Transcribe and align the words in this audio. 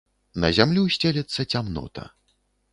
На 0.43 0.49
зямлю 0.59 0.85
сцелецца 0.95 1.47
цямнота. 1.55 2.11